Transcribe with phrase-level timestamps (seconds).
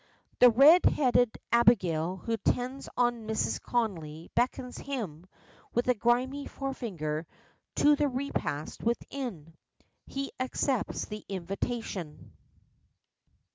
[0.39, 3.61] The red headed Abigail who attends on Mrs.
[3.61, 5.27] Connolly beckons him,
[5.75, 7.27] with a grimy forefinger,
[7.75, 9.53] to the repast within.
[10.07, 12.33] He accepts the invitation.